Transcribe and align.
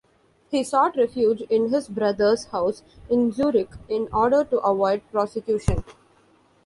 He 0.49 0.63
sought 0.63 0.97
refuge 0.97 1.41
in 1.41 1.69
his 1.69 1.87
brother's 1.87 2.45
house 2.45 2.81
in 3.07 3.31
Zurich 3.31 3.69
in 3.87 4.09
order 4.11 4.43
to 4.45 4.57
avoid 4.61 5.03
prosecution. 5.11 5.83